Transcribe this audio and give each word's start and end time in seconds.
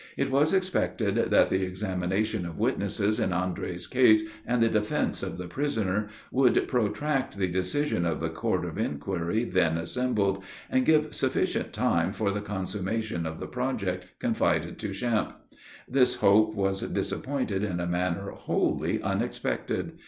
It 0.17 0.31
was 0.31 0.51
expected 0.51 1.13
that 1.29 1.51
the 1.51 1.61
examination 1.61 2.43
of 2.47 2.57
witnesses 2.57 3.19
in 3.19 3.31
Andre's 3.31 3.85
case 3.85 4.23
and 4.47 4.63
the 4.63 4.67
defense 4.67 5.21
of 5.21 5.37
the 5.37 5.47
prisoner, 5.47 6.07
would 6.31 6.67
protract 6.67 7.37
the 7.37 7.45
decision 7.47 8.03
of 8.03 8.19
the 8.19 8.31
court 8.31 8.65
of 8.65 8.79
inquiry 8.79 9.43
then 9.45 9.77
assembled, 9.77 10.43
and 10.71 10.87
give 10.87 11.13
sufficient 11.13 11.71
time 11.71 12.13
for 12.13 12.31
the 12.31 12.41
consummation 12.41 13.27
of 13.27 13.39
the 13.39 13.45
project 13.45 14.07
confided 14.17 14.79
to 14.79 14.91
Champe. 14.91 15.33
This 15.87 16.15
hope 16.15 16.55
was 16.55 16.81
disappointed 16.81 17.63
in 17.63 17.79
a 17.79 17.85
manner 17.85 18.31
wholly 18.31 19.03
unexpected. 19.03 19.99